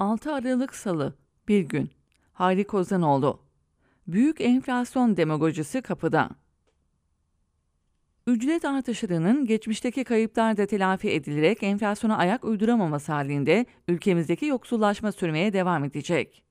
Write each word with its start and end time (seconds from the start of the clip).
6 0.00 0.34
Aralık 0.34 0.74
Salı, 0.74 1.14
bir 1.48 1.60
gün. 1.60 1.90
Hayri 2.32 2.64
Kozanoğlu. 2.64 3.40
Büyük 4.06 4.40
enflasyon 4.40 5.16
demagojisi 5.16 5.82
kapıda. 5.82 6.30
Ücret 8.26 8.64
artışlarının 8.64 9.46
geçmişteki 9.46 10.04
kayıplar 10.04 10.56
da 10.56 10.66
telafi 10.66 11.10
edilerek 11.10 11.62
enflasyona 11.62 12.16
ayak 12.16 12.44
uyduramaması 12.44 13.12
halinde 13.12 13.66
ülkemizdeki 13.88 14.46
yoksullaşma 14.46 15.12
sürmeye 15.12 15.52
devam 15.52 15.84
edecek. 15.84 16.44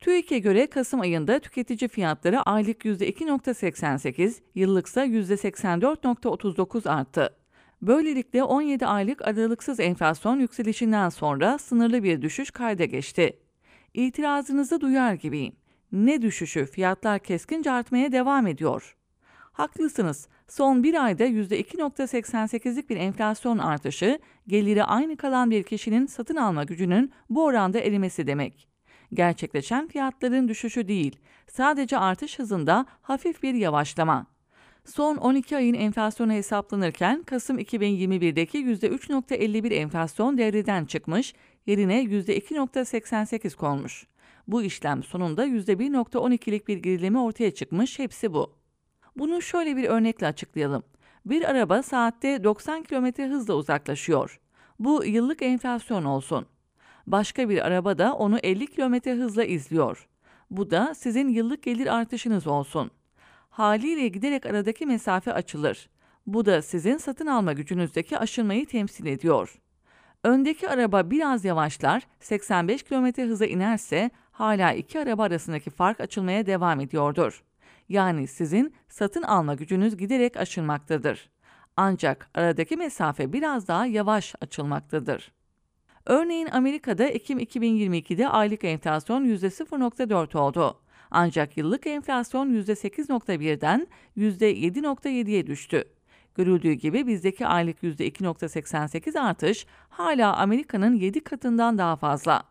TÜİK'e 0.00 0.38
göre 0.38 0.66
Kasım 0.66 1.00
ayında 1.00 1.38
tüketici 1.38 1.88
fiyatları 1.88 2.42
aylık 2.42 2.84
%2.88, 2.84 4.40
yıllıksa 4.54 5.06
%84.39 5.06 6.90
arttı. 6.90 7.37
Böylelikle 7.82 8.42
17 8.42 8.86
aylık 8.86 9.28
aralıksız 9.28 9.80
enflasyon 9.80 10.40
yükselişinden 10.40 11.08
sonra 11.08 11.58
sınırlı 11.58 12.02
bir 12.02 12.22
düşüş 12.22 12.50
kayda 12.50 12.84
geçti. 12.84 13.38
İtirazınızı 13.94 14.80
duyar 14.80 15.14
gibiyim. 15.14 15.56
Ne 15.92 16.22
düşüşü 16.22 16.66
fiyatlar 16.66 17.18
keskince 17.18 17.70
artmaya 17.70 18.12
devam 18.12 18.46
ediyor. 18.46 18.96
Haklısınız. 19.52 20.28
Son 20.48 20.82
bir 20.82 21.04
ayda 21.04 21.24
%2.88'lik 21.24 22.90
bir 22.90 22.96
enflasyon 22.96 23.58
artışı, 23.58 24.18
geliri 24.46 24.84
aynı 24.84 25.16
kalan 25.16 25.50
bir 25.50 25.62
kişinin 25.62 26.06
satın 26.06 26.36
alma 26.36 26.64
gücünün 26.64 27.12
bu 27.30 27.44
oranda 27.44 27.80
erimesi 27.80 28.26
demek. 28.26 28.68
Gerçekleşen 29.14 29.88
fiyatların 29.88 30.48
düşüşü 30.48 30.88
değil, 30.88 31.18
sadece 31.46 31.98
artış 31.98 32.38
hızında 32.38 32.86
hafif 33.02 33.42
bir 33.42 33.54
yavaşlama. 33.54 34.37
Son 34.88 35.16
12 35.16 35.56
ayın 35.56 35.74
enflasyonu 35.74 36.32
hesaplanırken 36.32 37.22
Kasım 37.22 37.58
2021'deki 37.58 38.58
%3.51 38.58 39.74
enflasyon 39.74 40.38
devreden 40.38 40.84
çıkmış, 40.84 41.34
yerine 41.66 42.04
%2.88 42.04 43.56
konmuş. 43.56 44.06
Bu 44.46 44.62
işlem 44.62 45.02
sonunda 45.02 45.46
%1.12'lik 45.46 46.68
bir 46.68 46.78
gerileme 46.78 47.18
ortaya 47.18 47.50
çıkmış, 47.50 47.98
hepsi 47.98 48.32
bu. 48.32 48.52
Bunu 49.16 49.42
şöyle 49.42 49.76
bir 49.76 49.84
örnekle 49.84 50.26
açıklayalım. 50.26 50.82
Bir 51.26 51.50
araba 51.50 51.82
saatte 51.82 52.44
90 52.44 52.82
km 52.82 53.22
hızla 53.22 53.54
uzaklaşıyor. 53.54 54.40
Bu 54.78 55.04
yıllık 55.04 55.42
enflasyon 55.42 56.04
olsun. 56.04 56.46
Başka 57.06 57.48
bir 57.48 57.66
araba 57.66 57.98
da 57.98 58.14
onu 58.14 58.38
50 58.38 58.66
km 58.66 59.10
hızla 59.10 59.44
izliyor. 59.44 60.08
Bu 60.50 60.70
da 60.70 60.94
sizin 60.94 61.28
yıllık 61.28 61.62
gelir 61.62 61.86
artışınız 61.96 62.46
olsun. 62.46 62.90
Haliyle 63.50 64.08
giderek 64.08 64.46
aradaki 64.46 64.86
mesafe 64.86 65.32
açılır. 65.32 65.88
Bu 66.26 66.46
da 66.46 66.62
sizin 66.62 66.96
satın 66.96 67.26
alma 67.26 67.52
gücünüzdeki 67.52 68.18
aşınmayı 68.18 68.66
temsil 68.66 69.06
ediyor. 69.06 69.60
Öndeki 70.24 70.68
araba 70.68 71.10
biraz 71.10 71.44
yavaşlar, 71.44 72.06
85 72.20 72.82
km 72.82 73.06
hıza 73.22 73.46
inerse 73.46 74.10
hala 74.30 74.72
iki 74.72 75.00
araba 75.00 75.22
arasındaki 75.22 75.70
fark 75.70 76.00
açılmaya 76.00 76.46
devam 76.46 76.80
ediyordur. 76.80 77.44
Yani 77.88 78.26
sizin 78.26 78.74
satın 78.88 79.22
alma 79.22 79.54
gücünüz 79.54 79.96
giderek 79.96 80.36
aşılmaktadır. 80.36 81.30
Ancak 81.76 82.30
aradaki 82.34 82.76
mesafe 82.76 83.32
biraz 83.32 83.68
daha 83.68 83.86
yavaş 83.86 84.34
açılmaktadır. 84.40 85.32
Örneğin 86.06 86.46
Amerika'da 86.46 87.04
Ekim 87.04 87.38
2022'de 87.38 88.28
aylık 88.28 88.64
enflasyon 88.64 89.24
%0.4 89.24 90.38
oldu. 90.38 90.80
Ancak 91.10 91.56
yıllık 91.56 91.86
enflasyon 91.86 92.50
%8.1'den 92.50 93.88
%7.7'ye 94.16 95.46
düştü. 95.46 95.84
Görüldüğü 96.34 96.72
gibi 96.72 97.06
bizdeki 97.06 97.46
aylık 97.46 97.82
%2.88 97.82 99.20
artış 99.20 99.66
hala 99.88 100.36
Amerika'nın 100.36 100.94
7 100.94 101.20
katından 101.20 101.78
daha 101.78 101.96
fazla. 101.96 102.42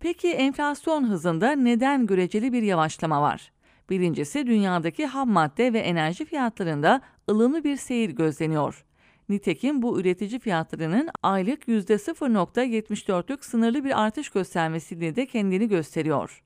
Peki 0.00 0.28
enflasyon 0.28 1.08
hızında 1.08 1.52
neden 1.52 2.06
göreceli 2.06 2.52
bir 2.52 2.62
yavaşlama 2.62 3.22
var? 3.22 3.52
Birincisi 3.90 4.46
dünyadaki 4.46 5.06
ham 5.06 5.30
madde 5.30 5.72
ve 5.72 5.78
enerji 5.78 6.24
fiyatlarında 6.24 7.00
ılımlı 7.30 7.64
bir 7.64 7.76
seyir 7.76 8.10
gözleniyor. 8.10 8.84
Nitekim 9.28 9.82
bu 9.82 10.00
üretici 10.00 10.38
fiyatlarının 10.38 11.08
aylık 11.22 11.68
%0.74'lük 11.68 13.44
sınırlı 13.44 13.84
bir 13.84 14.02
artış 14.02 14.28
göstermesiyle 14.28 15.16
de 15.16 15.26
kendini 15.26 15.68
gösteriyor. 15.68 16.42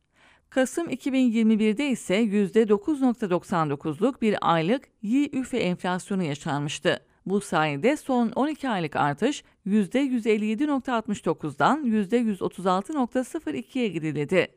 Kasım 0.51 0.91
2021'de 0.91 1.89
ise 1.89 2.25
%9.99'luk 2.25 4.21
bir 4.21 4.37
aylık 4.41 4.89
YÜFE 5.03 5.59
enflasyonu 5.59 6.23
yaşanmıştı. 6.23 7.07
Bu 7.27 7.41
sayede 7.41 7.97
son 7.97 8.29
12 8.29 8.69
aylık 8.69 8.97
artış 8.97 9.45
%157.69'dan 9.67 11.85
%136.02'ye 11.85 13.89
geriledi. 13.89 14.49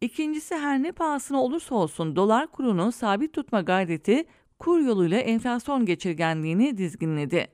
İkincisi 0.00 0.54
her 0.54 0.82
ne 0.82 0.92
pahasına 0.92 1.42
olursa 1.42 1.74
olsun 1.74 2.16
dolar 2.16 2.46
kurunu 2.46 2.92
sabit 2.92 3.32
tutma 3.32 3.60
gayreti 3.60 4.24
kur 4.58 4.80
yoluyla 4.80 5.18
enflasyon 5.18 5.86
geçirgenliğini 5.86 6.78
dizginledi. 6.78 7.48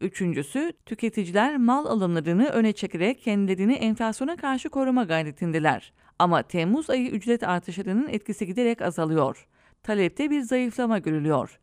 Üçüncüsü, 0.00 0.72
tüketiciler 0.86 1.56
mal 1.56 1.86
alımlarını 1.86 2.48
öne 2.48 2.72
çekerek 2.72 3.22
kendilerini 3.22 3.74
enflasyona 3.74 4.36
karşı 4.36 4.68
koruma 4.68 5.04
gayretindeler. 5.04 5.92
Ama 6.18 6.42
Temmuz 6.42 6.90
ayı 6.90 7.10
ücret 7.10 7.42
artışlarının 7.42 8.08
etkisi 8.08 8.46
giderek 8.46 8.82
azalıyor. 8.82 9.46
Talepte 9.82 10.30
bir 10.30 10.40
zayıflama 10.40 10.98
görülüyor. 10.98 11.58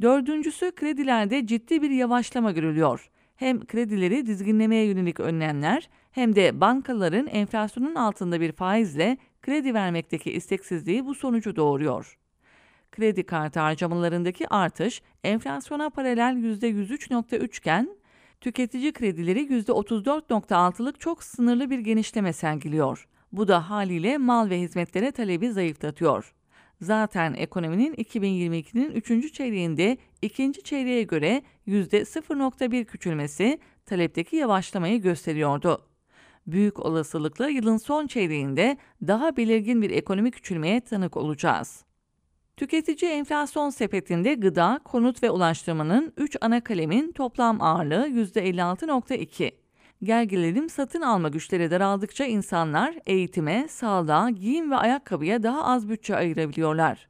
Dördüncüsü, 0.00 0.72
kredilerde 0.74 1.46
ciddi 1.46 1.82
bir 1.82 1.90
yavaşlama 1.90 2.52
görülüyor. 2.52 3.10
Hem 3.36 3.66
kredileri 3.66 4.26
dizginlemeye 4.26 4.86
yönelik 4.86 5.20
önlemler 5.20 5.88
hem 6.12 6.36
de 6.36 6.60
bankaların 6.60 7.26
enflasyonun 7.26 7.94
altında 7.94 8.40
bir 8.40 8.52
faizle 8.52 9.16
kredi 9.42 9.74
vermekteki 9.74 10.32
isteksizliği 10.32 11.06
bu 11.06 11.14
sonucu 11.14 11.56
doğuruyor. 11.56 12.18
Kredi 12.92 13.26
kartı 13.26 13.60
harcamalarındaki 13.60 14.48
artış 14.48 15.02
enflasyona 15.24 15.90
paralel 15.90 16.34
%103.3 16.34 17.58
iken 17.58 17.96
tüketici 18.40 18.92
kredileri 18.92 19.40
%34.6'lık 19.40 21.00
çok 21.00 21.22
sınırlı 21.22 21.70
bir 21.70 21.78
genişleme 21.78 22.32
sergiliyor. 22.32 23.08
Bu 23.32 23.48
da 23.48 23.70
haliyle 23.70 24.18
mal 24.18 24.50
ve 24.50 24.60
hizmetlere 24.60 25.10
talebi 25.10 25.52
zayıflatıyor. 25.52 26.34
Zaten 26.80 27.34
ekonominin 27.34 27.94
2022'nin 27.94 28.90
3. 28.90 29.32
çeyreğinde 29.32 29.96
ikinci 30.22 30.62
çeyreğe 30.62 31.02
göre 31.02 31.42
%0.1 31.68 32.84
küçülmesi 32.84 33.58
talepteki 33.86 34.36
yavaşlamayı 34.36 35.02
gösteriyordu. 35.02 35.82
Büyük 36.46 36.78
olasılıkla 36.80 37.48
yılın 37.48 37.76
son 37.76 38.06
çeyreğinde 38.06 38.76
daha 39.06 39.36
belirgin 39.36 39.82
bir 39.82 39.90
ekonomik 39.90 40.34
küçülmeye 40.34 40.80
tanık 40.80 41.16
olacağız. 41.16 41.84
Tüketici 42.56 43.10
enflasyon 43.10 43.70
sepetinde 43.70 44.34
gıda, 44.34 44.80
konut 44.84 45.22
ve 45.22 45.30
ulaştırmanın 45.30 46.12
3 46.16 46.36
ana 46.40 46.64
kalemin 46.64 47.12
toplam 47.12 47.62
ağırlığı 47.62 48.08
%56.2. 48.08 49.52
Gel 50.02 50.24
gelelim 50.24 50.68
satın 50.68 51.00
alma 51.00 51.28
güçleri 51.28 51.70
daraldıkça 51.70 52.24
insanlar 52.24 52.94
eğitime, 53.06 53.66
sağlığa, 53.68 54.30
giyim 54.30 54.70
ve 54.70 54.76
ayakkabıya 54.76 55.42
daha 55.42 55.64
az 55.64 55.88
bütçe 55.88 56.16
ayırabiliyorlar. 56.16 57.08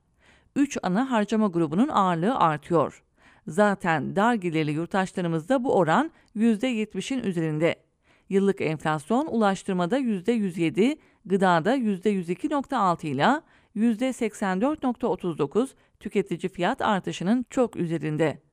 3 0.56 0.78
ana 0.82 1.10
harcama 1.10 1.46
grubunun 1.46 1.88
ağırlığı 1.88 2.36
artıyor. 2.36 3.02
Zaten 3.46 4.16
dar 4.16 4.34
gelirli 4.34 4.70
yurttaşlarımızda 4.70 5.64
bu 5.64 5.76
oran 5.76 6.10
%70'in 6.36 7.22
üzerinde. 7.22 7.76
Yıllık 8.28 8.60
enflasyon 8.60 9.26
ulaştırmada 9.26 9.98
%107, 9.98 10.96
gıdada 11.24 11.76
%102.6 11.76 13.06
ile 13.06 13.40
%84.39 13.76 15.68
tüketici 16.00 16.52
fiyat 16.52 16.82
artışının 16.82 17.46
çok 17.50 17.76
üzerinde. 17.76 18.51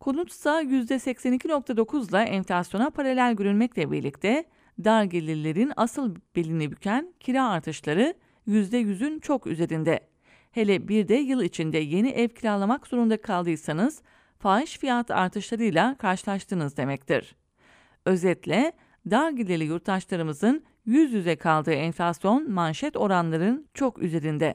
Konut 0.00 0.30
ise 0.30 0.50
%82.9 0.50 2.10
ile 2.10 2.18
enflasyona 2.18 2.90
paralel 2.90 3.34
görünmekle 3.34 3.90
birlikte 3.90 4.44
dar 4.84 5.04
gelirlerin 5.04 5.72
asıl 5.76 6.16
belini 6.36 6.70
büken 6.70 7.14
kira 7.20 7.48
artışları 7.48 8.14
%100'ün 8.48 9.20
çok 9.20 9.46
üzerinde. 9.46 10.00
Hele 10.50 10.88
bir 10.88 11.08
de 11.08 11.14
yıl 11.14 11.42
içinde 11.42 11.78
yeni 11.78 12.08
ev 12.08 12.28
kiralamak 12.28 12.86
zorunda 12.86 13.22
kaldıysanız 13.22 14.02
fahiş 14.38 14.78
fiyat 14.78 15.10
artışlarıyla 15.10 15.96
karşılaştınız 15.98 16.76
demektir. 16.76 17.36
Özetle 18.06 18.72
dar 19.10 19.30
gelirli 19.30 19.64
yurttaşlarımızın 19.64 20.64
yüz 20.86 21.12
yüze 21.12 21.36
kaldığı 21.36 21.72
enflasyon 21.72 22.50
manşet 22.50 22.96
oranların 22.96 23.66
çok 23.74 24.02
üzerinde. 24.02 24.54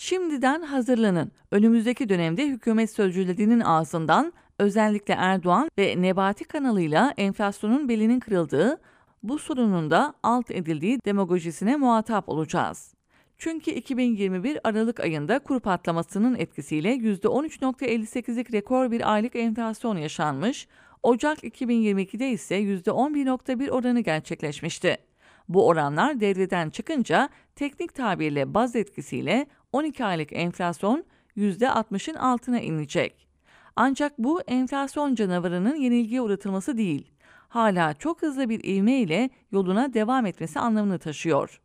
Şimdiden 0.00 0.62
hazırlanın. 0.62 1.32
Önümüzdeki 1.50 2.08
dönemde 2.08 2.46
hükümet 2.46 2.90
sözcülerinin 2.90 3.60
ağzından 3.60 4.32
özellikle 4.58 5.14
Erdoğan 5.14 5.70
ve 5.78 6.02
Nebati 6.02 6.44
kanalıyla 6.44 7.14
enflasyonun 7.16 7.88
belinin 7.88 8.20
kırıldığı, 8.20 8.80
bu 9.22 9.38
sorunun 9.38 9.90
da 9.90 10.14
alt 10.22 10.50
edildiği 10.50 10.98
demagojisine 11.04 11.76
muhatap 11.76 12.28
olacağız. 12.28 12.94
Çünkü 13.38 13.70
2021 13.70 14.58
Aralık 14.64 15.00
ayında 15.00 15.38
kur 15.38 15.60
patlamasının 15.60 16.34
etkisiyle 16.34 16.94
%13.58'lik 16.94 18.52
rekor 18.52 18.90
bir 18.90 19.12
aylık 19.12 19.36
enflasyon 19.36 19.96
yaşanmış, 19.96 20.68
Ocak 21.02 21.44
2022'de 21.44 22.30
ise 22.30 22.56
%11.1 22.60 23.70
oranı 23.70 24.00
gerçekleşmişti. 24.00 25.07
Bu 25.48 25.66
oranlar 25.66 26.20
devreden 26.20 26.70
çıkınca 26.70 27.28
teknik 27.56 27.94
tabirle 27.94 28.54
baz 28.54 28.76
etkisiyle 28.76 29.46
12 29.72 30.04
aylık 30.04 30.32
enflasyon 30.32 31.04
%60'ın 31.36 32.14
altına 32.14 32.60
inecek. 32.60 33.28
Ancak 33.76 34.18
bu 34.18 34.40
enflasyon 34.40 35.14
canavarının 35.14 35.76
yenilgiye 35.76 36.20
uğratılması 36.20 36.76
değil, 36.78 37.12
hala 37.48 37.94
çok 37.94 38.22
hızlı 38.22 38.48
bir 38.48 38.64
ivme 38.64 39.00
ile 39.00 39.30
yoluna 39.52 39.94
devam 39.94 40.26
etmesi 40.26 40.60
anlamını 40.60 40.98
taşıyor. 40.98 41.60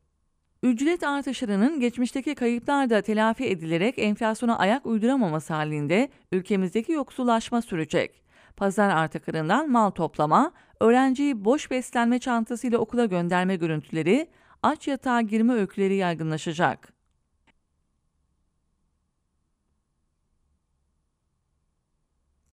Ücret 0.64 1.04
artışlarının 1.04 1.80
geçmişteki 1.80 2.36
kayıplar 2.36 2.90
da 2.90 3.02
telafi 3.02 3.46
edilerek 3.46 4.00
enflasyona 4.00 4.58
ayak 4.58 4.86
uyduramaması 4.86 5.54
halinde 5.54 6.10
ülkemizdeki 6.32 6.92
yoksullaşma 6.92 7.62
sürecek. 7.62 8.23
Pazar 8.58 8.90
artıklarından 8.90 9.72
mal 9.72 9.90
toplama, 9.90 10.52
öğrenciyi 10.80 11.46
boş 11.46 11.72
beslenme 11.72 12.20
çantasıyla 12.20 12.78
okula 12.78 13.06
gönderme 13.06 13.56
görüntüleri, 13.56 14.28
aç 14.64 14.88
yatağa 14.88 15.22
girme 15.22 15.54
öyküleri 15.54 15.96
yaygınlaşacak. 15.96 16.93